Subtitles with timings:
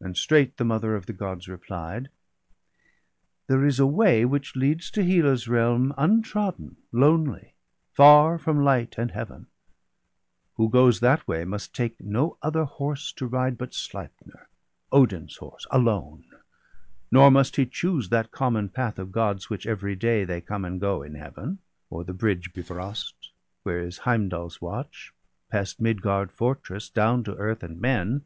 [0.00, 2.08] And straight the mother of the Gods replied:—
[3.44, 7.54] ^ There is a way which leads to Hela's realm, Untrodden, lonely,
[7.92, 9.46] far from light and Heaven.
[10.56, 13.58] Who goes that way must take no other horse 142 BALDER DEAD.
[13.60, 14.48] To ride, but Sleipner,
[14.90, 16.24] Odin's horse, alone.
[17.12, 20.80] Nor must he choose that common path of Gods Which every day they come and
[20.80, 21.60] go in Heaven,.
[21.92, 23.30] O'er the bridge Bifrost,
[23.62, 25.12] where is Heimdall's watch,
[25.48, 28.24] Past Midgard fortress, down to earth and men.